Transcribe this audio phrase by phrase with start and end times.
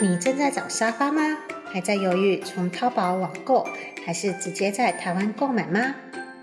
[0.00, 1.22] 你正在找沙发吗？
[1.72, 3.66] 还在犹豫从淘宝网购
[4.06, 5.92] 还是直接在台湾购买吗？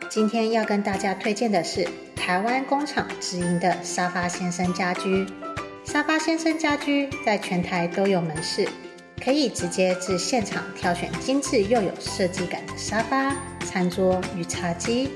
[0.10, 1.88] 今天要跟大家推荐的是
[2.18, 5.26] 台湾工厂直营的沙发先生家居。
[5.86, 8.68] 沙发先生家居在全台都有门市，
[9.24, 13.34] 可以直接至现场挑选精致又有设计感的沙发、
[13.66, 15.12] 餐桌与茶几，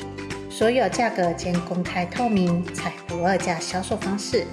[0.50, 4.46] 所有价格皆公开透明，采不二价销售方式。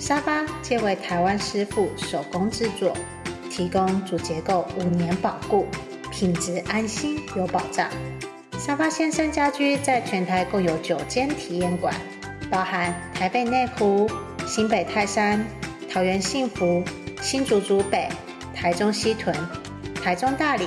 [0.00, 2.92] 沙发皆为台湾师傅手工制作。
[3.60, 5.66] 提供主结构五年保固，
[6.10, 7.90] 品质安心有保障。
[8.58, 11.94] 沙发先生家居在全台共有九间体验馆，
[12.50, 14.10] 包含台北内湖、
[14.46, 15.44] 新北泰山、
[15.92, 16.82] 桃园幸福、
[17.20, 18.08] 新竹竹北、
[18.54, 19.36] 台中西屯、
[20.02, 20.66] 台中大里、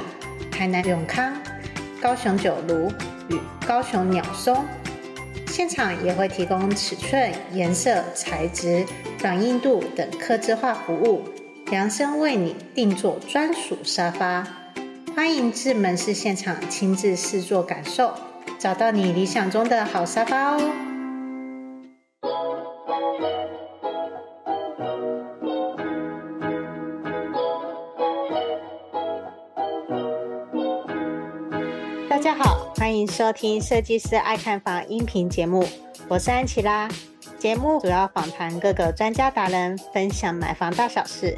[0.51, 1.33] 台南永康、
[1.99, 2.91] 高雄九如
[3.27, 4.63] 与高雄鸟松。
[5.47, 8.85] 现场也会提供尺寸、颜色、材质、
[9.19, 11.23] 软硬度等客制化服务。
[11.73, 14.47] 量身为你定做专属沙发，
[15.15, 18.13] 欢迎至门市现场亲自试坐感受，
[18.59, 20.61] 找到你理想中的好沙发哦。
[32.07, 35.67] 大家好，欢迎收听设计师爱看房音频节目，
[36.07, 36.87] 我是安琪拉。
[37.39, 41.33] 节目主要访谈各个专家达人，分享买房大小事。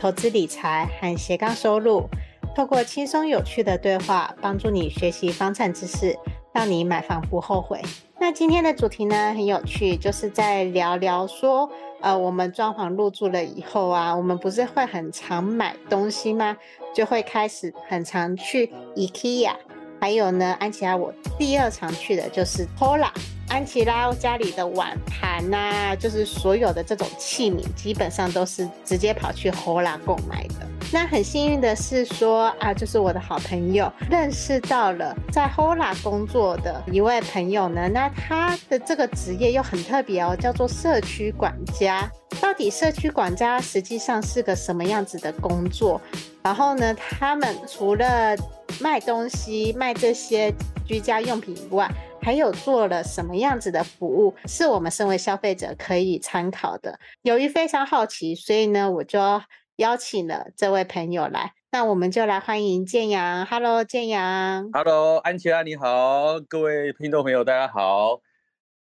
[0.00, 2.08] 投资理财和斜杠收入，
[2.56, 6.18] 透过轻松有趣的对话，帮助你学习房产知识，
[6.54, 7.82] 让你买房不后悔。
[8.18, 11.70] 那今天的主题呢，很有趣，就是在聊聊说，
[12.00, 16.56] 呃，我们装潢入住了以后啊，我们不是会很常买东西吗？
[16.94, 19.52] 就会开始很常去 IKEA，
[20.00, 23.10] 还有呢，安琪拉我第二常去的就是 HOLA。
[23.48, 30.66] 安琪拉家里的碗盘呐、啊，就是所有的这种器皿，基本上都是直接跑去 HOLA 购买的。
[30.92, 37.88] 那很幸运的是说啊，就是我的好朋友认识到了在 HOLA 工作的一位朋友呢。
[37.88, 42.08] 那他的这个职业又很特别哦，叫做社区管家。
[42.40, 46.00] 到底社区管家实际上是个什么样子的工作？
[46.42, 48.36] 然后呢，他们除了
[48.80, 50.52] 卖东西、卖这些
[50.86, 51.90] 居家用品以外，
[52.22, 56.98] 还有做了什么样子的服务，是我们身为消费者可以参考的。
[57.22, 59.18] 由于非常好奇，所以呢，我就
[59.76, 61.52] 邀请了这位朋友来。
[61.72, 63.46] 那我们就来欢迎建阳。
[63.46, 64.70] Hello，建阳。
[64.72, 68.20] Hello，安琪拉，你好，各位听众朋友，大家好。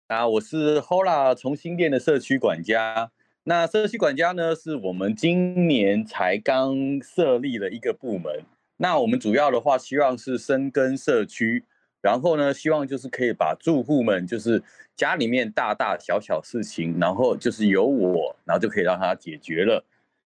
[0.07, 3.11] 啊，我是 HOLA 重新店的社区管家。
[3.43, 8.43] 那社区管家呢，是我们今年才刚设立了一个部门。
[8.81, 11.65] 那我们主要的话，希望是深耕社区。
[12.01, 14.63] 然后呢，希望就是可以把住户们，就是
[14.95, 19.83] 家里面大大小小事情，然后就是由我，然后就可以让他解决了。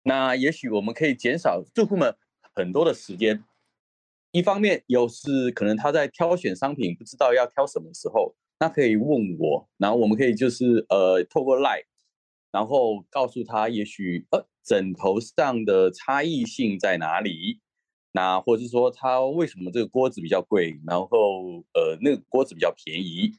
[0.04, 2.14] 那也许我们可以减少住户们
[2.54, 3.42] 很多的时间。
[4.30, 11.82] 一方面，有是可能他在挑选商品不知道要挑什么时候，那可以问我，然后我们可以就是呃透过 LINE，
[12.52, 17.58] 然后告诉他，也许呃枕头上的差异性在哪里。
[18.16, 21.08] 那或者是说，它为什么这个锅子比较贵，然后
[21.74, 23.30] 呃那个锅子比较便宜？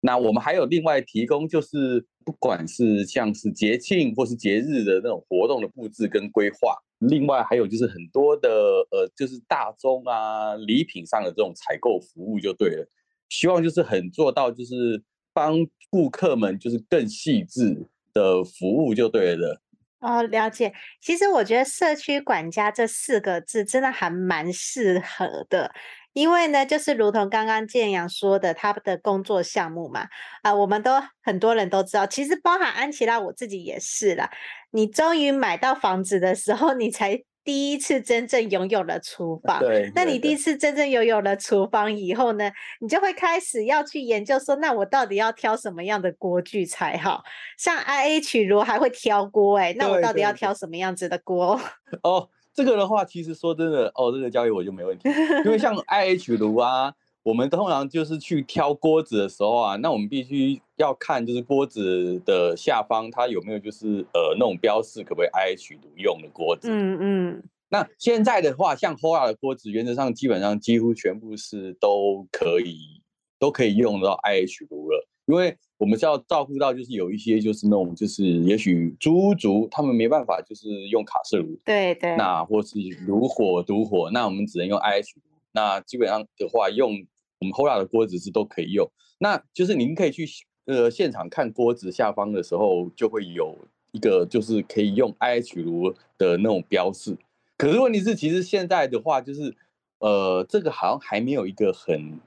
[0.00, 8.48] 那我们还有另外提供，就是不管是像是节庆或是节日的那种活动的布置跟规划，另外还有就是很多的
[8.90, 12.88] 呃就是大宗啊礼品上的这种采购服务就对了。
[13.28, 15.02] 希望就是很做到就是
[15.34, 15.54] 帮
[15.90, 17.76] 顾客们就是更细致
[18.14, 19.60] 的服务就对了。
[20.00, 20.72] 哦，了解。
[21.00, 25.72] 其实我觉得“社区管家”这四个字真的还蛮适合的，
[26.12, 30.06] 因为呢，就是如同刚刚建阳说的，他的工作项目嘛，
[30.42, 34.30] 啊、我们都很多人都知道，其实包含安琪拉，我自己也是啦。
[34.70, 37.24] 你终于买到房子的时候，你才。
[37.48, 39.90] 第一次真正拥有了厨房，对。
[39.94, 47.22] 那你第一次真正拥有了厨房以后呢，你就会开始要去研究说，那我到底要挑什么样的锅具才好？
[47.56, 51.58] 像 IH 炉还会挑锅哎，那我到底要挑什么样子的锅？
[52.04, 55.08] 哦，这个的话，其实说真的，哦，这个交给我就没问题，
[55.46, 56.92] 因为像 IH 炉啊。
[57.22, 66.68] 我们通常就是去挑锅子的时候啊，那我们必须要看就是锅子的下方它有没有就是呃那种标示，可不可以 IH 炉用的锅子。
[66.70, 67.42] 嗯嗯。
[67.70, 73.02] 那现在的话，像 HOLA 的锅子，原则上基本上几乎全部是都可以
[73.38, 82.16] 都可以用到 IH 炉了，因为我们是要照顾到就是有一些就是那种就是也许猪族他们没办法就是用卡式炉，对对。
[82.16, 85.22] 那或是炉火独火，那我们只能用 IH 炉。
[85.58, 86.92] 那基本上的话用。
[87.40, 88.90] 我们 HOLA 的锅子是都可以用，
[89.20, 90.26] 那就是您可以去
[90.66, 93.56] 呃现场看锅子下方的时候，就会有
[93.92, 97.16] 一个就是可以用 IH 炉的那种标示。
[97.56, 99.54] 可是问题是，其实现在的话，就是
[100.00, 102.18] 呃，这个好像还没有一个很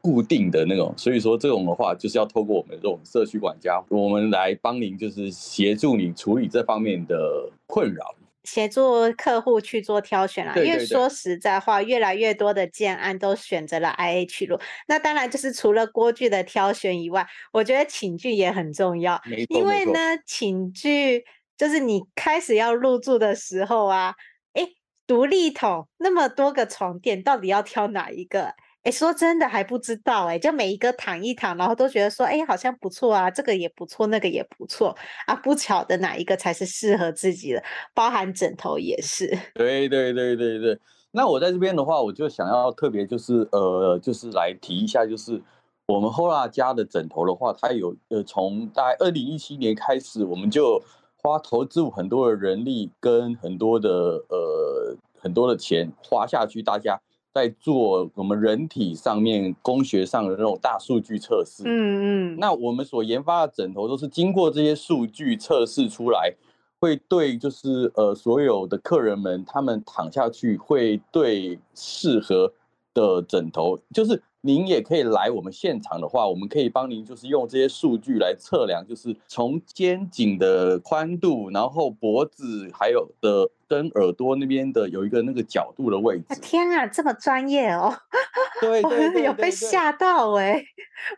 [0.00, 8.14] 固定的那种，所以说这种的话，就是要透过我们这种社区管家，我们来帮您，就是协助你处理这方面的困扰。
[8.44, 14.58] 协助客户去做挑选啦，对对对，因为说实在话，越来越多的建案都选择了 IH 路。
[14.88, 19.20] 那当然就是除了锅具的挑选以外，我觉得寝具也很重要。
[19.48, 21.24] 因为呢，寝具
[21.56, 24.14] 就是你开始要入住的时候啊，
[24.54, 24.66] 诶，
[25.06, 28.54] 独立桶那么多个床垫，到底要挑哪一个？
[28.82, 34.96] 哎，说真的还不知道哎，就每一个躺一躺，然后都觉得说，哎，好像不错啊，这个也不错，那个也不错
[35.26, 37.62] 啊，不巧的哪一个才是适合自己的，
[37.92, 39.26] 包含枕头也是。
[39.54, 40.78] 对对对对对，
[41.10, 45.38] 那我在这边的话，我就想要特别就是呃，就是来提一下，就是
[45.84, 50.82] 我们 Hora 家的枕头的话，它有呃，从大概二零一七年开始，我们就
[51.22, 53.90] 花投资很多的人力跟很多的
[54.30, 56.98] 呃很多的钱花下去，大家。
[57.32, 66.34] 在做我们人体上面工学上的那种大数据测试，嗯嗯，那我们所研发的枕头都是经过这些数据测试出来，
[66.80, 72.52] 会对就是呃所有的客人们他们躺下去会对适合
[72.92, 74.22] 的枕头，就是。
[74.42, 86.40] 您也可以来我们现场的话，我们可以帮您就是用这些数据来测量，就是从肩颈的宽度，然后脖子还有的跟耳朵那边的有一个那个角度的位置。
[86.40, 87.94] 天啊，这么专业哦！
[88.62, 90.66] 对，对，对，对，对，有被吓到哎、欸！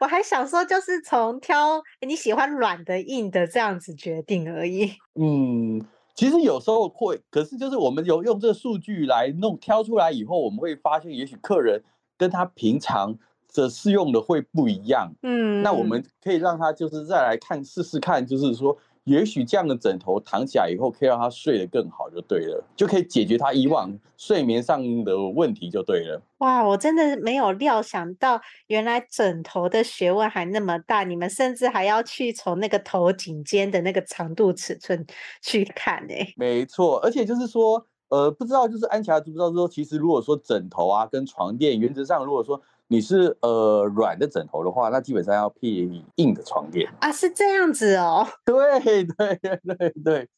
[0.00, 4.90] 我还想说，就是从挑你喜欢软的、硬的这样子决定而已。
[5.14, 5.80] 嗯，
[6.16, 11.84] 其实有时候会，可是就是我们有用这个数据来弄挑出来以后，我们会发现，也许客人。
[12.16, 13.16] 跟他平常
[13.54, 18.74] 的适用的会不一样，嗯，那我们可以让他就是再来看试试看，就是说，
[19.04, 26.22] 也许这样的枕头躺起来以后，可以让他睡得更好，就对了，就可以解决他以往睡眠上的问题，就对了。
[26.38, 35.04] 哇，我真的没有料想到，原来枕头的学问还那么大，你们甚至还要去从那个头颈肩的那个长度尺寸
[35.42, 36.14] 去看呢。
[36.36, 37.86] 没错，而且就是说。
[38.12, 48.26] 呃，不知道，就是安琪拉知不知道说，其实如果说枕头啊跟床垫，原则上如果说你是呃软的枕头的话，那基本上要配硬的床垫啊，是这样子哦。
[48.44, 50.28] 对对对对对，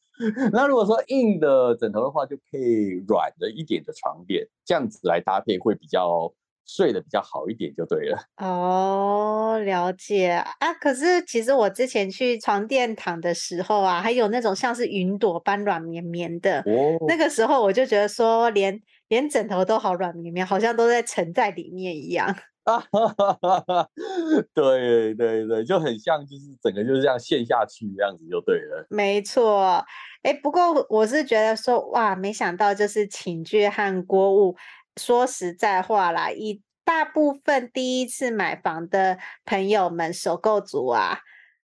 [0.53, 6.31] 那如果说硬的枕头的话，就配软的一点的床垫，这样子来搭配会比较。
[6.65, 8.17] 睡得比较好一点就对了。
[8.37, 10.29] 哦，了解
[10.59, 10.73] 啊。
[10.81, 16.59] 可是其实我之前去床垫躺的时候啊，还有那种像是云朵般软绵绵的。
[16.61, 16.97] 哦。
[17.07, 18.73] 那个时候我就觉得说连，
[19.07, 22.35] 连连枕头都好软绵绵，好像都在沉在里面一样。
[24.55, 28.87] 对对对，就很像，就是整个就是这样陷下去这样子就对了。
[28.89, 29.85] 没错。
[30.23, 34.55] 哎，不过我是觉得说，哇，没想到就是寝具和锅物。
[34.99, 41.19] 说实在话啦，以大部分第一次买房的朋友们、首购族啊，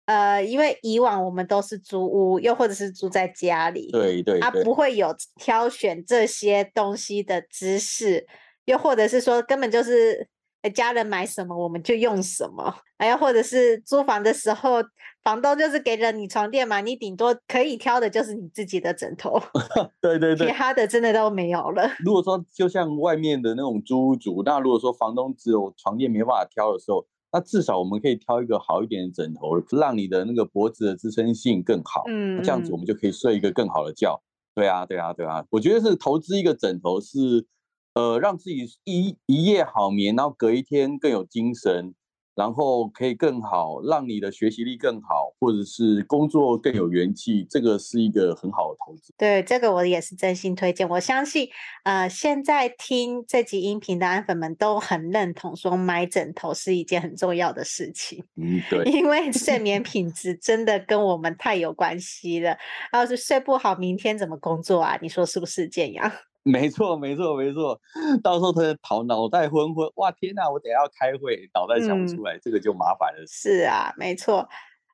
[0.06, 8.26] 呃，因为以往我们都是租屋，又或者是住在家里，对对，啊，不会有挑选这些东西的知识，
[8.64, 10.28] 又或者是说根本就是。
[10.68, 14.82] 家人买什么我们就用什么，哎呀，或者是租房的时候，
[15.24, 19.40] 房东就是给了你床垫嘛，你顶多可以挑的就是你自己的枕头，
[20.02, 21.88] 对 对对，其他的真的都没有了。
[22.04, 34.20] 如果说就像外面的那种租屋族，那如果说房东只有床垫没办法挑的时候，那至少我们可以挑一个好一点的枕头，让你的那个脖子的支撑性更好，嗯，这样子我们就可以睡一个更好的觉。
[34.54, 37.46] 对啊，对啊，对啊，我觉得是投资一个枕头是。
[37.94, 41.92] 呃，让自己一一夜好眠，然后隔一天更有精神，
[42.36, 49.12] 然后可以更好，让你的学习力更好，或者是工作更有元气，这个是一个很好的投资。
[49.18, 50.88] 对，这个我也是真心推荐。
[50.88, 51.48] 我相信，
[51.82, 58.24] 呃，现在听这集音频的安粉们都很认同，说买枕头是一件很重要的事情。
[58.36, 62.56] 嗯，对， 因为睡眠品质真的跟我们太有关系了。
[62.92, 64.96] 要是睡不好，明天怎么工作啊？
[65.02, 66.10] 你说是不是这样？
[66.42, 67.80] 没错，没错，没错。
[68.22, 70.48] 到时候他跑脑袋昏昏，哇，天哪！
[70.50, 73.24] 我等下要开会，脑袋想不出来，嗯、这个就麻烦了。
[73.28, 74.48] 是啊，没错。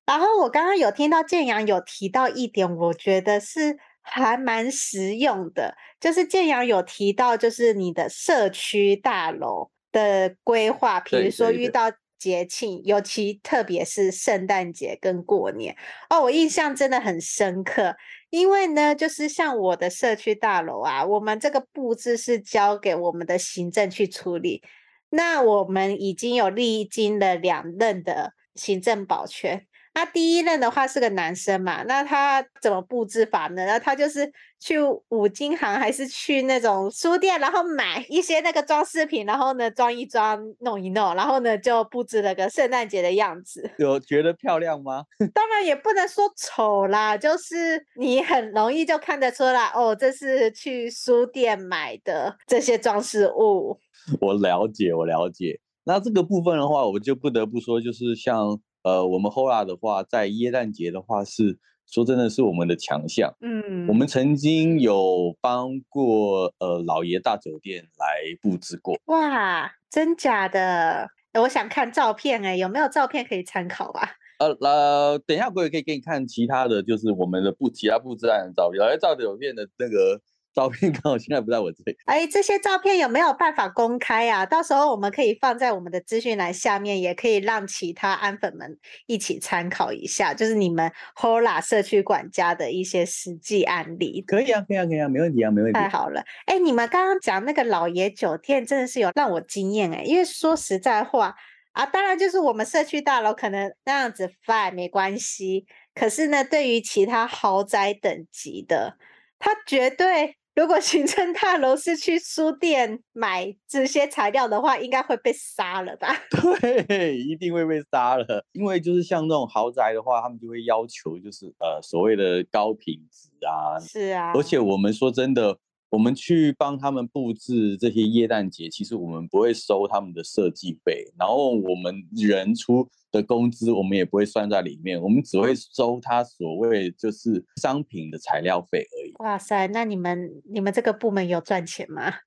[0.06, 15.76] 然后我刚刚有听到建阳有提到一点，我觉得是还蛮实用的，就是建阳有提到，就是你的社区大楼的规划，比如说遇到节庆，尤其特别是圣诞节跟过年，
[16.11, 17.96] 哦，我印象真的很深刻。
[18.30, 24.62] 因为呢，就是像我的社区大楼啊，我们这个布置是交给我们的行政去处理。
[25.11, 33.64] 那我们已经有历经了两任的行政保全，那第一任的话是个男生嘛，那他怎么布置法呢？
[33.64, 34.76] 那他就是去
[35.08, 43.70] 五金行还是去那种书店，然后买一些那个装饰品，然后呢装一装，弄一弄，然后呢就布置了个圣诞节的样子。
[43.78, 45.02] 有觉得漂亮吗？
[45.32, 53.80] 当然也不能说丑啦，就是你很容易就看得出来哦，这是去书店买的这些装饰物。
[54.20, 55.58] 我了解，我了解。
[55.84, 63.35] 那这个部分的话，我就不得不说，就是像呃，我们 Hola 的话，在耶诞节的话，是说真的是我们的强项。
[63.40, 68.07] 嗯，我们曾经有帮过呃老爷大酒店来
[68.40, 68.97] 布置过。
[69.07, 71.09] 哇，真假的？
[71.35, 74.09] 我想看照片哎，有没有照片可以参考啊？
[74.38, 80.21] 呃呃，等一下我也可以给你看其他的就是我们的布其他布置案的照片，老爷大酒店的那个。
[80.56, 81.94] 照片刚好现在不在我这里。
[82.06, 84.46] 哎，这些照片有没有办法公开啊？
[84.46, 94.25] 到时候我们可以放在我们的资讯栏下面，也可以让其他安粉们一起参考一下，就是你们 Hola 社区管家的一些实际案例。
[94.26, 95.78] 可以啊，可以啊，可以啊，没问题啊，没问题。
[95.78, 101.34] 太好了，哎，你们刚刚讲那个老爷酒店真的是有让我惊艳哎，因为说实在话
[101.72, 108.96] 啊，当然就是我们社区大楼可能那样子放没关系，可是呢，对于其他豪宅等级的，
[109.38, 110.38] 它绝对。
[110.56, 116.08] 如果行政大楼是去书店买这些材料的话，应该会被杀了吧？
[116.88, 118.42] 对，一定会被杀了。
[118.52, 123.78] 因为就是像那种豪宅的话，他们就会要求就是呃所谓的高品质啊。
[123.78, 124.32] 是啊。
[124.34, 125.58] 而且我们说真的，
[125.90, 132.88] 我们去帮他们布置这些耶诞节，其实我们不会收他们的设计费，然后我们人出。
[133.10, 139.12] 的工资我们也不会算在里面，我们只会收他所谓就是商品的材料费而已。
[139.18, 142.12] 哇塞，那你们你们这个部门有赚钱吗？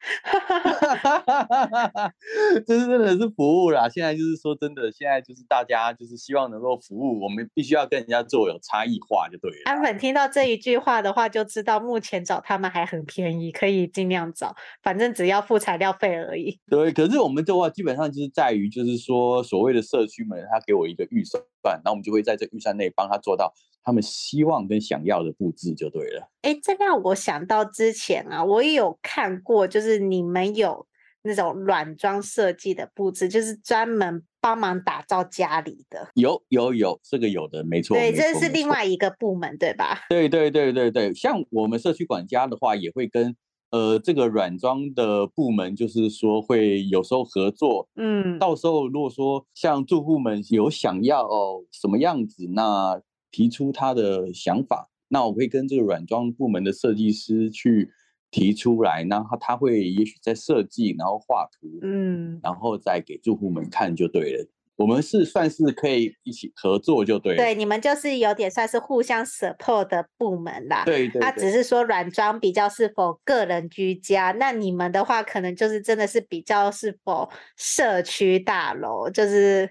[2.65, 3.88] 这是真的是服务啦。
[3.88, 9.57] 现在就是说真的，现在就是大家就是希望能够服务，我们必须要跟人家做有差异化就对了。
[9.65, 16.59] 安粉听到这一句话的话，就知道目前找他们还很便宜，可以尽量找，反正只要付材料费而已。
[16.69, 21.41] 对，可是我们的话基本上就是在于就是说所谓的社区们他给我一个预算，
[21.83, 26.29] 那我们就会在这预算内帮他做到他们希望跟想要的布置就对了。
[26.43, 30.85] 哎，这让我想到之前啊，我也有看过，就是你们有
[31.23, 36.11] 那种软装设计的布置，就是专门帮忙打造家里的。
[36.13, 37.97] 有有有，这个有的没错。
[37.97, 40.01] 对，这是另外一个部门，对吧？
[40.11, 43.35] 对对对对对，像我们社区管家的话，也会跟。
[43.71, 57.91] 呃，这个软装的部门就是说会有时候合作，嗯，到时候如果说像住户们有想要哦什么样子，那提出他的想法，那我会跟这个软装部门的设计师去
[58.31, 64.47] 提出来，然后他会也许在设计，然后画图，嗯，然后再给住户们看就对了。
[64.79, 67.38] 我们是算是可以一起合作就对了。
[67.38, 70.83] 对，你们就是有点算是互相 support 的部门啦。
[70.86, 71.21] 对对。
[71.21, 79.69] 他只是说软装比较是否个人居家，那你们的话可能就是真的是比较是否社区大楼，就是。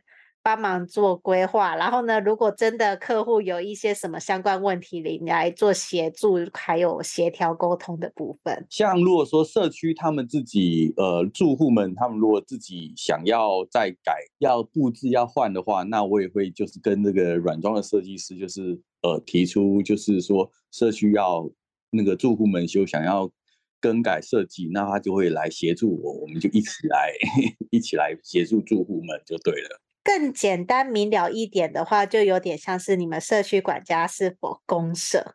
[0.48, 8.66] 帮忙做规划，然后呢，如果真的客户有一些什么相关问题，你来做协助，还有协调沟通的部分。
[8.70, 21.46] 像如果说社区他们自己呃住户们，他们如果自己想要再改、要布置、要换的话，那我也会就是跟那个软装的设计师，就是呃提出，就是说社区要
[21.90, 23.30] 那个住户们就想要
[23.82, 27.12] 更改设计，那他就会来协助我，我们就一起来
[27.68, 29.78] 一起来协助住户们就对了。
[30.08, 35.34] 更简单明了一点的话，就有点像是你们社区管家是否公社，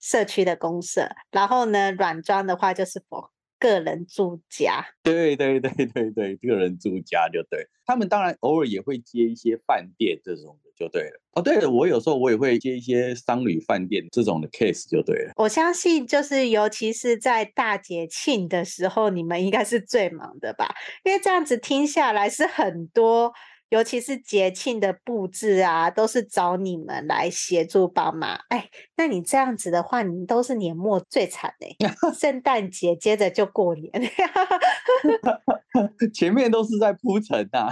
[0.00, 4.86] 社区的公社，然后呢，软装的话就是否个人住家。
[5.02, 7.66] 对对对对对，个人住家就对。
[7.84, 11.20] 他们当然偶尔也会接一些饭店这种的，就对了。
[11.32, 15.32] 哦，对了，我有时候我也会接一些商旅饭店这种的 case，就对了。
[15.34, 20.72] 我相信，就是尤其是在大节庆的时候，你们应该是最忙的吧？
[21.02, 23.32] 因为这样子听下来是很多。
[23.68, 28.38] 尤其是节庆的布置啊，都是找你们来协助帮忙。
[28.48, 33.90] 哎，那你这样子的话，你都是年末最惨的，圣诞节接着就过年，
[36.12, 37.70] 前面都是在铺陈呐，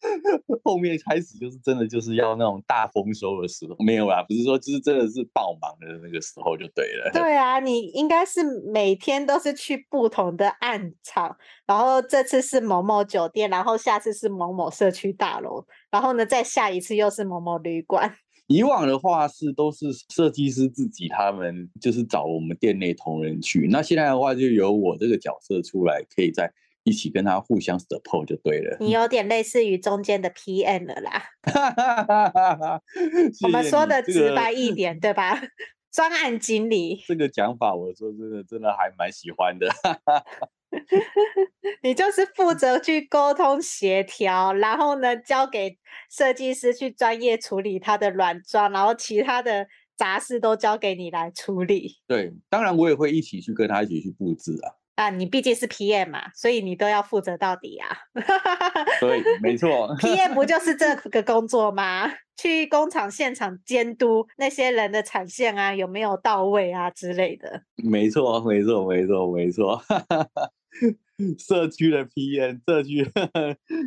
[0.64, 7.10] 后面开始就是真的就是要那种大丰收的时候，没有啦，不是说就是真的是爆忙的那个时候就对了。
[7.12, 8.42] 对啊，你应该是
[8.72, 18.16] 每天都是去不同的暗场，然后这次是某某酒店，然后下次是某某社区大楼，然后呢，再下一次又是某某旅馆。
[18.46, 23.68] 以往的话是都是设计师自己，他们就是找我们店内同仁去。
[23.70, 28.76] 那现在的话，就由我这个角色出来，可以在一起跟他互相 support 就对了。
[28.80, 31.22] 你有点类似于中间的 PM 了啦。
[33.44, 35.40] 我们说的直白一点，这个、对吧？
[35.94, 39.68] 专案经理这个讲法，我说真的，真的还蛮喜欢的。
[41.84, 45.78] 你就是负责去沟通协调，然后呢，交给
[46.10, 51.98] 设计师去专业处理他的软装，然后其他的杂事都交给你来处理。
[52.08, 54.74] 对，当然我也会一起去跟他一起去布置啊。
[54.94, 57.88] 啊，你毕竟是 PM 嘛，所以你都要负责到底啊。
[59.00, 59.94] 对，没错。
[59.98, 62.10] PM 不就是这 个工作吗？
[62.36, 67.62] 去工厂现场监督那些人的产线啊，有没有到位啊之类的。
[67.76, 69.80] 没错，没错，没错，没错。
[71.38, 73.04] 社区的 PM，社区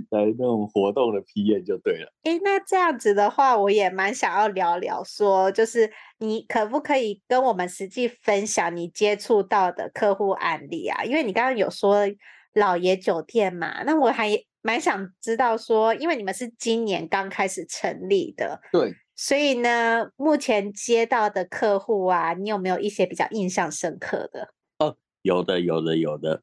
[0.10, 2.12] 来那种活动的 PM 就对了。
[2.24, 11.04] 诶，那这样子的话，我也蛮想要聊聊说，说就是你可不可以跟我们实际分享你接触到的客户案例啊？
[11.04, 12.06] 因为你刚刚有说
[12.54, 14.32] 老爷酒店嘛，那我还
[14.62, 24.54] 蛮想知道说，因为你们是今年刚开始成立的，对，所以呢，目前接到的客户啊，你有没有一些比较印象深刻的？
[24.80, 26.42] 哦，有的，有的，有的。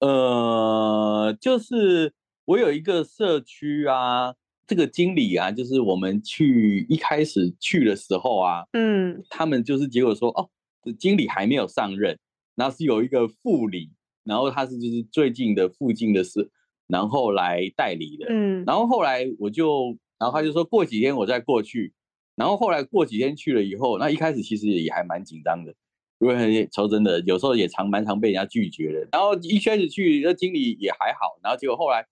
[0.00, 2.12] 呃，就是
[2.44, 4.34] 我有一个社区啊，
[4.66, 10.50] 这个经理啊，就是我们去一开始去的时候啊，嗯，他们就是结果说，哦，
[10.98, 12.18] 经理还没有上任，
[12.54, 13.90] 然后是有一个副理，
[14.24, 16.50] 然后他是就是最近的附近的事，
[16.86, 21.94] 然后来代理的，嗯，然后后来我就，然后他就说过几天我再过去，
[22.34, 25.74] 然后后来过几天去了以后，那一开始其实也还蛮紧张的。
[26.20, 29.08] 因为说真的，有时候也常蛮常被人家拒绝的。
[29.12, 32.06] 然后一开始去，那经理也还好，然后结果后来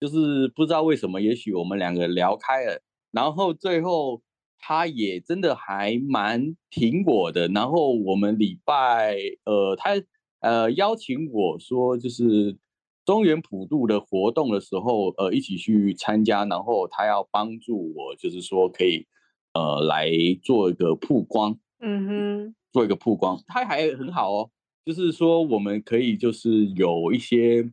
[0.00, 2.82] 就是不知道为什么，也许我们两个聊开了，
[3.12, 4.22] 然后最后
[4.58, 7.46] 他也真的还蛮挺我的。
[7.48, 9.90] 然后我们礼拜呃，他
[10.40, 12.56] 呃邀请我说，就是
[13.04, 19.06] 中原普渡的活动的时候，呃，一起去参加，然后他要帮助我，就是说可以
[19.52, 20.10] 呃来
[20.42, 21.58] 做一个曝光。
[21.80, 22.54] 嗯哼。
[22.72, 24.50] 做一个曝光，他还很好哦，
[24.84, 27.70] 就是说我们可以就是有一些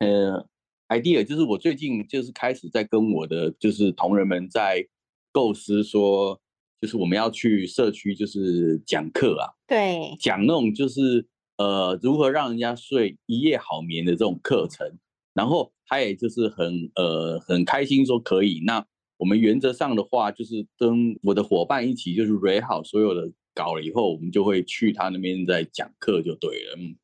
[0.00, 0.46] 呃
[0.88, 4.86] idea，就是我最近就是开始在跟我的就是同仁们在
[5.32, 6.38] 构思说，
[6.80, 14.86] 就是我们要去社区就是讲课啊，对，讲那种就是呃如何让人家睡一夜好眠的这种课程，
[15.32, 18.84] 然后他也就是很呃很开心说可以，那
[19.16, 23.32] 我们原则上的话就是跟我的伙伴一起就是 ready 好所有的。
[23.54, 26.96] 搞了以后，我们就会去他那边再讲课就对了，嗯，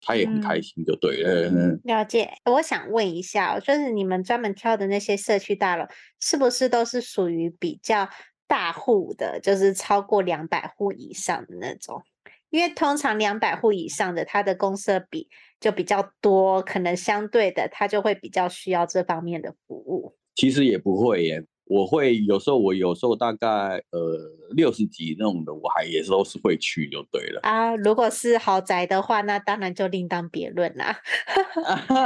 [0.00, 1.48] 他也很开心就对了。
[1.50, 2.30] 嗯，了解。
[2.44, 5.86] 我想问一下，就是你们专门挑的那些社区大楼，
[6.20, 8.08] 是不是都是属于比较
[8.46, 12.02] 大户的，就是超过两百户以上的那种？
[12.50, 20.16] 因为通常两百户以上的，它的公设比就比较多，可能相对的，它就会比较需要这方面的服务。
[20.36, 21.44] 其实也不会耶。
[21.68, 27.74] 我会有时候，我有时候大概呃六十几那种的，我还也是都是会去就对了啊。
[27.74, 30.96] 如果是豪宅的话，那当然就另当别论啦。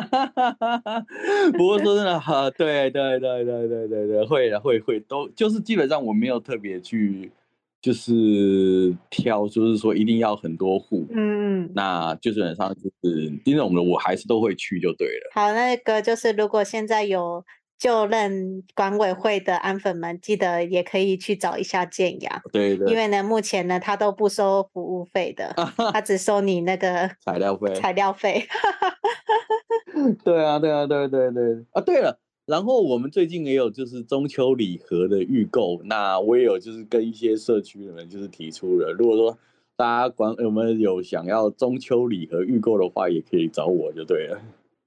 [1.52, 7.30] 不过说真的，哈，对对对对对对对，会的会会都就是基本上我没有特别去
[7.82, 15.30] 就是挑，就是说一定要很多户，嗯，那就基本上就是那种的，我还是都会去就对了。
[15.34, 17.44] 好，那个就是如果现在有。
[17.80, 22.42] 就任管委会的安粉们，记得也可以去找一下建阳。
[22.52, 22.86] 对的。
[22.90, 25.54] 因为呢，目前呢，他都不收服务费的，
[25.90, 27.74] 他只收你那个 材料费。
[27.74, 28.46] 材料费。
[30.22, 31.80] 对啊，对啊，对对对啊！
[31.80, 39.38] 对了，然后我们最近也有就是中秋礼盒的预购，那我也有就是跟一些社区的人就是提出了，如果说
[39.76, 44.38] 大家管我们有想要中秋礼盒预购的话，也可以找我就对了。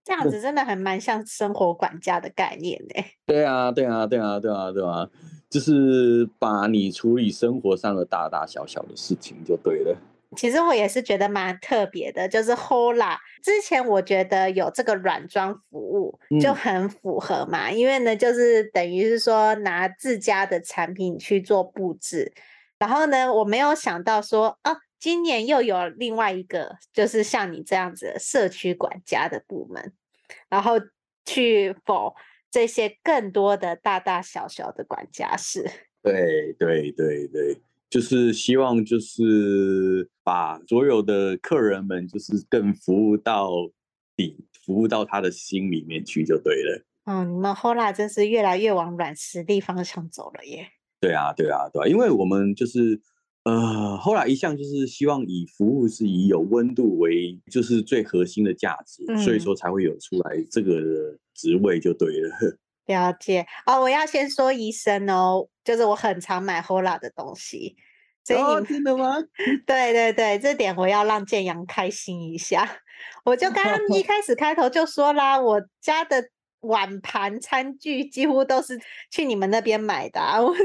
[0.04, 3.04] 这样子真的很蛮像生活管家的概念呢。
[3.26, 5.08] 对啊，对啊，对啊，对啊，对啊，
[5.50, 9.98] 就是把你处理生活上的大大小小的事情就对了。
[10.36, 22.34] 其实我也是觉得蛮特别的，就是 Hola 之前我觉得有这个软装服务就很符合嘛，嗯、因为呢就是等于是说拿自家的产品去做布置，
[22.80, 24.76] 然后呢我没有想到说啊。
[25.04, 29.92] 今年又有另外一个，就是像你这样子的社区管家的部门，
[30.48, 30.80] 然后
[31.26, 32.14] 去 for
[32.50, 35.70] 这些更多的大大小小的管家事。
[36.02, 43.50] 对对对对，就是希望就是把所有的客人们就是更服务到
[44.16, 46.82] 底，服务到他的心里面去就对了。
[47.04, 50.66] 嗯，你们 Hola 真是越来越往软实力方向走了耶。
[51.02, 53.02] 对啊对啊对啊，因为我们就是。
[53.44, 60.80] 呃，后来一向就是希望以服务是以有温度为就是最核心的价值，嗯、所以说才会有出来这个
[61.34, 62.30] 职位就对了。
[62.88, 67.76] 了解哦，我要先说一声哦，就是我很常买 Hola 的东西，
[68.24, 69.16] 所以你、哦、真的吗？
[69.66, 72.80] 对对对，这点我要让建阳开心一下。
[73.26, 76.30] 我就刚刚 一开始开头就说啦，我家的
[76.64, 78.78] 碗盘餐具几乎都是
[79.10, 80.62] 去你们那边买的， 啊，我就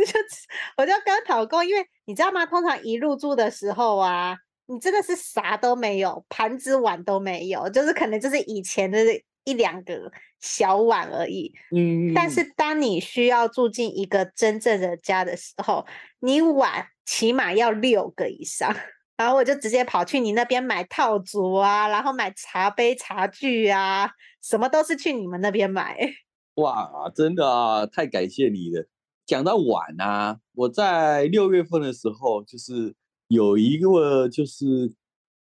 [0.77, 2.45] 我就跟讨工，因为你知道吗？
[2.47, 8.99] 通常一入住的时候啊，你真的是啥都没有，盘子碗都没有，就是可能就是以前的
[9.45, 11.53] 一两个小碗而已。
[11.75, 15.87] 嗯，但是当你需要住进一个真正的家的时候，
[16.21, 18.75] 你碗起码要六个以上。
[19.18, 24.09] 然后我就直接跑去你那边买套组啊，然后买茶杯、茶具啊，
[24.40, 25.98] 什么都是去你们那边买。
[26.54, 28.87] 哇，真的啊，太感谢你了。
[29.26, 32.94] 讲到碗啊，我在六月份的时候，就是
[33.26, 34.94] 有一个就是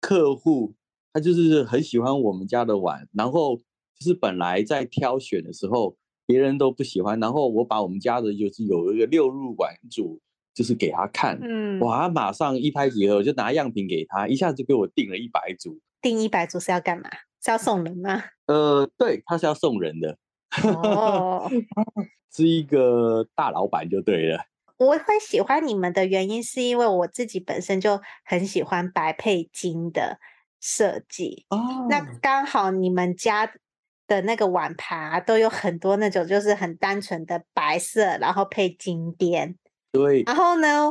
[0.00, 0.76] 客户，
[1.12, 10.20] 他就是很喜欢我们家的碗，然后就是本来在挑选的时候，别人都不喜欢，然后我把我们家的就是有一个六入碗组。
[10.54, 15.80] 就是给他看，嗯，哇，马上一拍即合，我就拿样品给他，一下子就给我订了一百组。
[16.00, 17.10] 订一百组是要干嘛？
[17.44, 18.22] 是要送人吗？
[18.46, 20.16] 呃，对，他是要送人的。
[20.62, 21.50] 哦，
[22.32, 24.46] 是一个大老板就对了。
[24.76, 30.18] 我会喜欢你们的原因，是因为我自己本身就很喜欢白配金的
[30.60, 31.46] 设计。
[31.48, 33.52] 哦，那刚好你们家
[34.06, 39.56] 的那个碗盘啊，都有很多那种就是很单纯的白色，然后配金边。
[39.94, 40.90] 对，然后呢，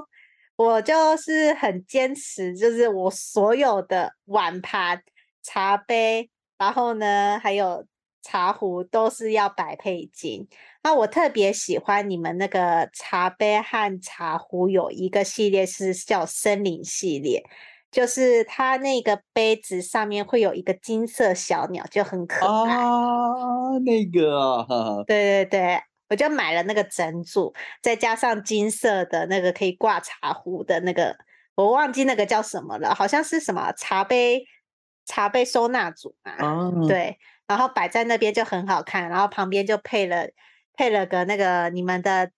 [0.56, 5.04] 我就是很坚持，就是我所有的碗盘、
[5.42, 7.86] 茶杯，然后呢，还有
[8.22, 10.48] 茶壶都是要白配金。
[10.84, 17.44] 那我特别喜欢你们那个茶杯和茶壶有一个系列是叫森林系列，
[17.92, 22.74] 就是它那个杯子上面会有一个金色小鸟，就很可爱。
[22.74, 25.84] 啊，那个，对对对。
[26.14, 31.18] 我就买了那个整组，再加上金色的那个可以挂茶壶的那个，
[31.56, 34.46] 我忘记那个叫什么了，好像是什么茶杯
[35.06, 36.36] 茶杯收纳组嘛。
[36.46, 40.30] 哦、对，然后摆在那边就很好看，然后旁边就配了
[40.76, 42.30] 配了个那个你们的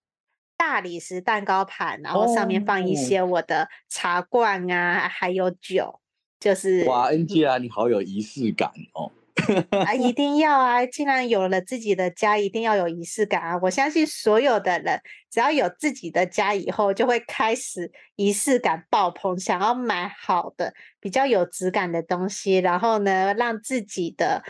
[0.55, 5.99] 大理石蛋糕盘，然后上面放一些我的茶罐啊，哦、还有酒，
[6.39, 9.11] 就是哇，NG 啊，你好有仪式感哦。
[9.71, 10.85] 啊，一定要啊！
[10.85, 13.59] 既然有了自己的家，一定要有仪式感啊！
[13.61, 24.43] 我相信所有的人，只要有自己的家以后，就会开始仪式感爆棚，想要买好的、比较有质感的东西，然后呢，让自己的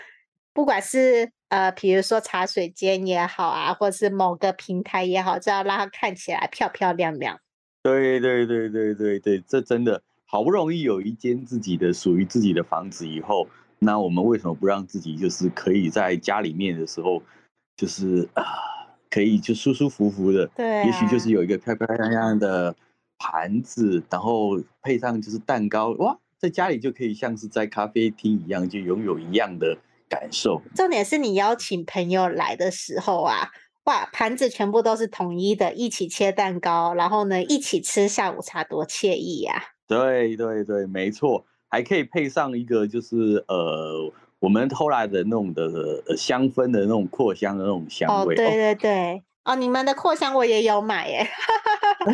[0.53, 7.39] 不管是呃，比如说茶水间也好啊，或是某个平台也好，就要让它看起来漂漂亮亮。
[7.83, 13.47] 对对对对对对，这真的好不容易有一间自己的属于自己的房子以后。
[13.85, 17.21] 那我们为什么不让自己就是可以在家里面的时候，
[17.77, 18.43] 就是啊，
[19.11, 20.47] 可以就舒舒服服的？
[20.55, 22.75] 对、啊，也许就是有一个漂漂亮亮的
[23.19, 29.77] 盘子，然后配上就是蛋糕，哇，在家里就可以像是在咖啡厅一样，就拥有一样的
[30.09, 30.61] 感受。
[30.73, 33.51] 重点是你邀请朋友来的时候啊，
[33.83, 39.61] 哇，盘子全部都是统一的，一起切蛋糕，然后呢，一起吃下午茶，多惬意呀、啊！
[39.87, 41.45] 对对对，没错。
[41.75, 44.09] 还可以配上一个，就是呃，
[44.39, 48.33] 我们后来的那种的香氛的那种扩香的那种香味。
[48.33, 51.27] 哦，对对对，哦，哦，你们的扩香我也有买耶。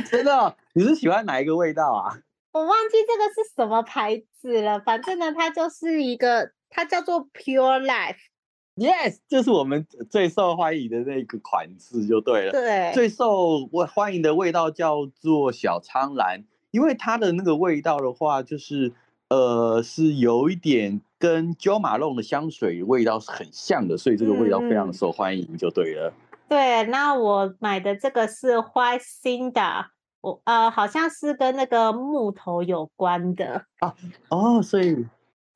[0.10, 0.56] 真的？
[0.74, 2.18] 你是喜欢哪一个味道啊？
[2.54, 8.16] 我忘记这个是什么牌子了，反正呢，它就是一个，它叫做 Pure Life。
[8.78, 12.52] Yes，这是我们最受欢迎的那个款式，就对了。
[12.52, 18.92] 对，最受欢迎的味道叫做小苍兰，因为它的那个味道的话，就是。
[19.32, 26.10] 呃，是有一点跟 Jo Malone 的香水味道是很像的，所以这个味道非常受欢迎，就对了。
[26.10, 29.86] 嗯、对，那我买的这个是 White Cinder，
[30.20, 33.96] 我呃好像是跟那个木头有关的啊。
[34.28, 35.06] 哦，所以。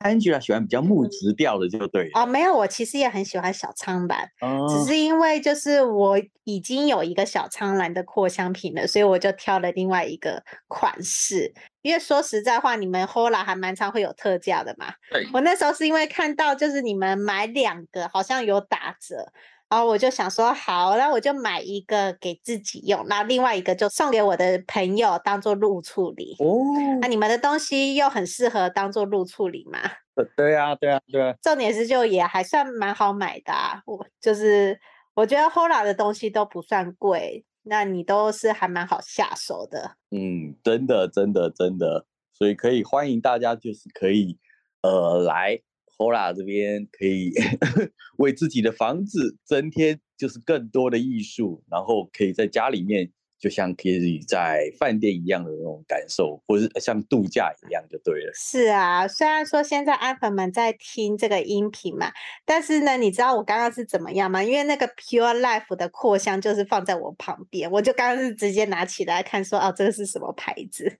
[0.00, 2.26] Angela 喜欢比较木质调的，就对哦。
[2.26, 11.52] 没有，我其实也很喜欢小苍兰，哦、只是因为就是我已经有一个小苍兰的扩香瓶了，所以我就挑了另外一个款式。
[11.82, 14.92] 因为说实在话，你们 Hola 还蛮常会有特价的嘛。
[15.10, 19.32] 对我那时候是因为看到就是你们买两个好像有打折。
[19.68, 26.36] 然后我就想说，好，那我就买一个给自己用，那另外一个就送给我的朋友当做入处理。
[26.38, 29.78] 哦，那你们的东西又很适合当做入处理嘛？
[30.36, 31.34] 对啊，对啊，对啊。
[31.42, 34.78] 重点是就也还算蛮好买的啊，我就是
[35.14, 39.96] 我觉得 Hola 的东西都不算贵，那你都是还蛮好下手的。
[40.10, 44.38] 嗯，真的，真的，真的，所以可以欢迎大家，就是可以
[44.82, 45.60] 呃来
[45.96, 47.32] Hola，这边，可以
[48.18, 53.10] 为自己的房子增添就是更多的艺术，然后可以在家里面。
[53.38, 58.32] 就像可以在饭店一样的那种感受，或是像度假一样就对了。
[58.34, 62.10] 是啊，虽然说现在安粉们在听这个音频嘛，
[62.46, 64.42] 但是呢，你知道我刚刚是怎么样吗？
[64.42, 70.98] 因为那个 Pure Life 的扩香就是放在我旁边，我就刚刚是直接拿起来看，说哦，这个是什么牌子？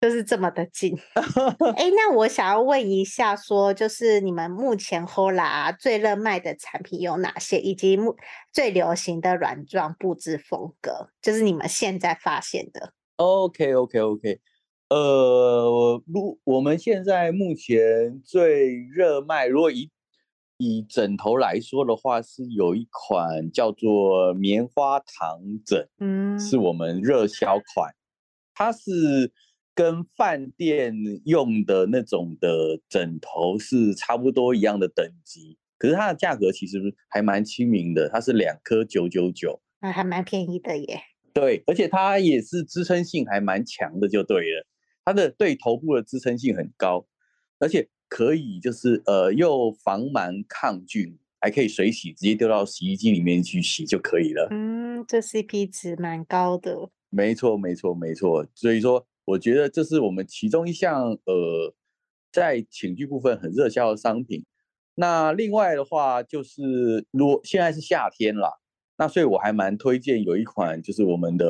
[0.00, 0.96] 就是这么的近，
[1.76, 8.14] 哎，那我想要问一下，说就是你们目前 HOLA 最热卖的产品有哪些，以及目
[8.52, 12.92] 最流行的软装布置风格，就是你们现在发现的。
[13.16, 14.40] OK OK OK，
[14.88, 19.90] 呃，如我们现在目前最热卖，如果以
[20.58, 27.92] 以枕头来说的话，是有一款叫做棉花糖枕，嗯，是我们热销款，
[28.54, 29.32] 它是。
[29.78, 30.92] 跟饭店
[31.24, 41.00] 用的那种的枕头是差不多一样的等级，可是它的价格其实还蛮亲民的，它是两颗九九九，那还蛮便宜的耶。
[41.32, 44.66] 对，而且它也是支撑性还蛮强的，就对了。
[45.04, 47.06] 它的对头部的支撑性很高，
[47.60, 54.48] 而且可以就是呃又防螨抗菌，还可以水洗，直接丢到洗衣机里面去洗就可以了。
[54.50, 56.90] 嗯，这 CP 值蛮高的。
[57.10, 58.44] 没错，没错，没错。
[58.56, 59.06] 所以说。
[59.28, 61.74] 我觉得这是我们其中一项呃，
[62.32, 64.42] 在寝具部分很热销的商品。
[64.94, 68.58] 那另外的话就是，如果现在是夏天了，
[68.96, 71.46] 那所以我还蛮推荐有一款就是我们的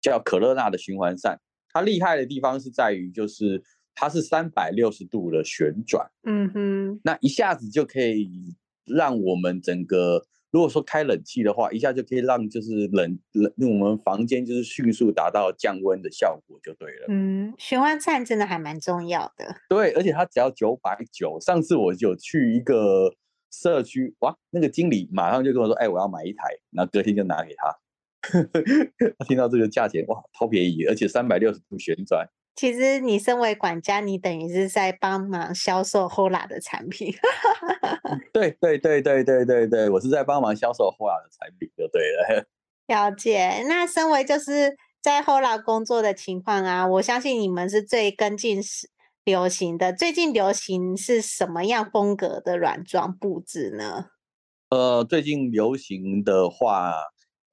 [0.00, 1.40] 叫可乐娜的循环扇。
[1.70, 3.60] 它厉害的地方是在于，就是
[3.94, 8.54] 它是三百六十度的旋转，嗯哼，那一下子就可以
[8.86, 10.24] 让我们整个。
[10.50, 17.06] 如果说开冷气的话，一下就可以让就是冷冷，我们房间就是迅速达到降温的效果就对了。
[17.08, 19.54] 嗯，循环扇真的还蛮重要的。
[19.68, 21.38] 对，而且它只要九百九。
[21.40, 23.14] 上次我就去一个
[23.52, 27.78] 社区，哇，那个经理马上就跟我说：“哎，我要买一台。”然后隔天就拿给他。
[29.18, 32.28] 他听到这个价钱，哇，超便宜，而且三百六十度旋转。
[32.60, 37.10] 其实你身为管家，你等于是在帮忙销售 Hola 的产品。
[38.34, 42.46] 对对对对对对对，我是在帮忙销售 Hola 的产品，就对了。
[42.86, 43.64] 了解。
[43.66, 48.90] 那身为就是在 Hola 工作的情况啊，我相信你们是最跟进时
[49.24, 49.94] 流行的。
[49.94, 54.10] 最近流行是什么样风格的软装布置呢？
[54.68, 56.92] 呃，最近流行的话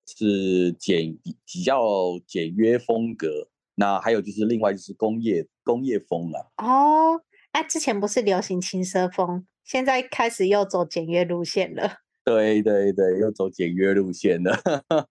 [0.06, 1.82] 是简比较
[2.28, 3.48] 简约风格。
[3.80, 6.52] 那还有就是，另外就是工业工业风了。
[6.58, 12.00] 哦，哎，之前不是流行轻奢风，现在开始又走简约路线了。
[12.28, 14.54] 对对对，又走简约路线了。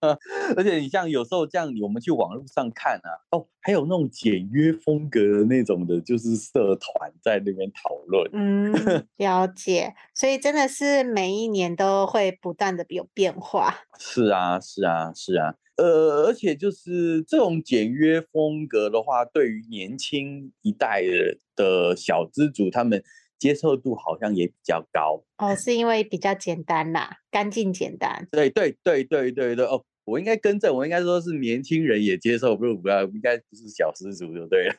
[0.54, 8.30] 而且你像有时候这样，我们去网络上看啊，哦，还有那种简约风格的那种的，就是社团在那边讨论。
[8.34, 8.70] 嗯，
[9.16, 9.94] 了解。
[10.14, 13.74] 所以真的是每一年都会不断的有变化。
[13.98, 15.54] 是啊，是啊，是啊。
[15.76, 23.02] 呃，而且就是这种简约风格的话，对于年轻一代的的小资族，他们
[23.38, 25.24] 接受度好像也比较高。
[25.38, 28.26] 哦，是因为比较简单啦，干净简单。
[28.30, 34.74] 对对对对对对哦，我应该更正，我应该说是年轻人也接受，不是不要，应该不是小资族就对了。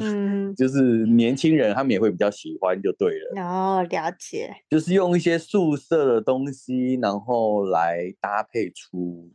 [0.00, 3.42] 嗯， 就是年轻人他们也会比较喜欢就对了。
[3.42, 4.54] 哦，了解。
[4.68, 9.30] 就是用一些素色的东西，然后来搭配出。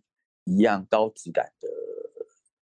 [0.48, 1.68] 一样高质感的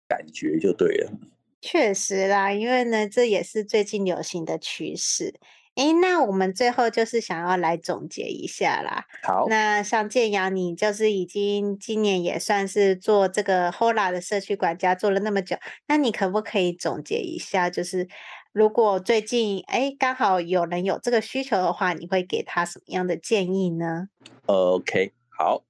[0.09, 1.12] 感觉就对了。
[1.61, 5.35] 确实啦，因为呢，这也是最近流行的趋势。
[5.78, 9.04] 诶，那我们最后就是想要来总结一下啦。
[9.22, 17.70] 好，那像建阳，你就是已经今年也算是做这个 HOLA 的社区管家做了那么久，那你可不可以总结一下？
[17.70, 18.08] 就是
[18.52, 24.08] 如果最近诶刚好有人有这个需求的话，你会给他什么样的建议呢
[24.46, 25.62] ？OK，好。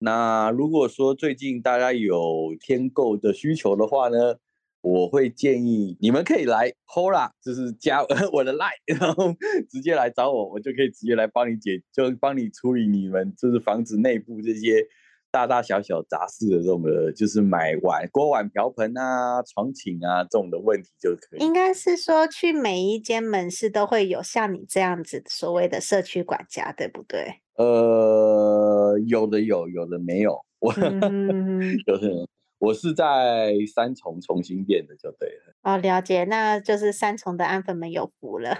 [0.00, 4.36] 那如果说最近大家有添购的需求的话呢，
[4.84, 9.34] 我会建议你们可以来 Hora，就是加 我的 Line，然后
[9.70, 14.86] 直接来找我，我就可以直接来帮你解，就帮你处理你们就是房子内部这些
[15.30, 21.42] 大大小小杂事的这种的，就是买碗、锅碗瓢盆啊、床寝啊这种的问题就可以。
[21.42, 27.40] 应该是说去每一间门市都会有像你这样子所谓的社区管家，对不对？
[27.56, 30.38] 呃，有的有，有的没有。
[30.60, 32.28] 我、嗯、有的人，
[32.64, 35.54] 我是在三重重新变的，就对了。
[35.62, 38.56] 哦，了解，那就是三重的安粉们有福了。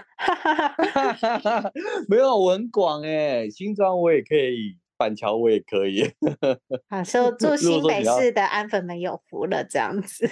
[2.07, 6.03] 没有，我很广哎，新庄我也可以板桥我也可以。
[6.87, 10.27] 好，说 住新北市的安粉们有福了，这样子。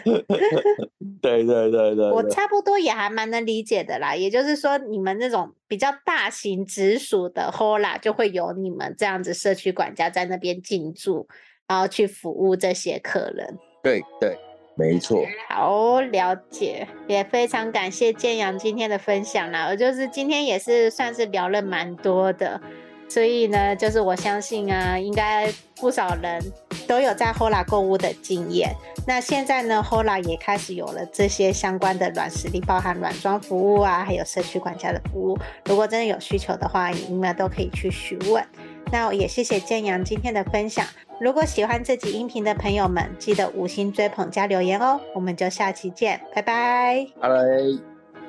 [1.21, 4.15] 对对对对，我差不多也还蛮能理解的啦。
[4.15, 11.27] 也就是说，你们那种比较大型直属的 Hola 就会有你们这样子社区管家在那边进驻，
[11.73, 13.57] 然后去服务这些客人。
[13.81, 14.37] 对对。
[14.75, 19.67] 没错，好了解，也非常感谢建阳今天的分享啦。
[19.69, 22.59] 我就是今天也是算是聊了蛮多的，
[23.07, 26.41] 所以呢，就是我相信啊，应该不少人
[26.87, 28.73] 都有在 Hola 购物的经验。
[29.05, 35.37] 那现在呢，Hola 也开始有了这些相关的软实力，包含软装服务啊，还有社区管家的服务。
[35.65, 38.43] 如果真的有需求的话，你们都可以去询问。
[38.91, 40.83] 那我也谢谢建阳今天的分享。
[41.23, 44.99] 如果喜欢这集音频的朋友们，记得五星追捧加留言哦。
[45.15, 47.07] 我们就下期见，拜拜。
[47.17, 47.37] 拜拜。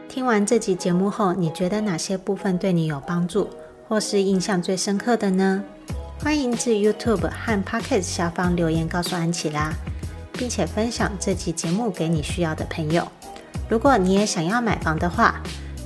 [0.08, 3.50] 听完这集节目后，你觉得哪些部分对你有帮助，
[3.88, 5.64] 或是印象最深刻的呢？
[6.20, 9.72] 欢迎至 YouTube 和 Pocket 下方留言告诉安琪拉，
[10.34, 13.08] 并且分享这集节目给你需要的朋友。
[13.68, 15.42] 如果你也想要买房的话，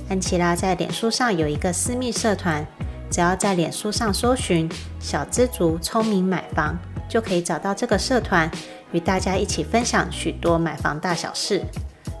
[0.09, 2.63] 安琪拉在脸书上有一个私密社团，
[3.09, 4.69] 只要在脸书上搜寻
[5.01, 6.77] “小知足聪明买房”。
[7.09, 8.49] 就可以找到这个社团，
[8.93, 11.63] 与大家一起分享许多买房大小事。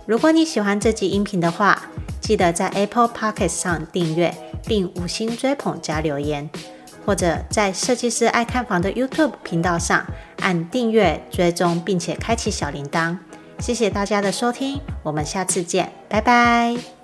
[0.05, 1.83] 如果你喜欢这集音频的话，
[2.19, 6.49] 记得在 Apple Podcast 上订阅并五星追捧加留言，
[7.05, 10.05] 或者在设计师爱看房的 YouTube 频道上
[10.39, 13.17] 按订阅追踪，并且开启小铃铛。
[13.59, 16.98] 谢谢大家的收听，我们下次见，拜拜。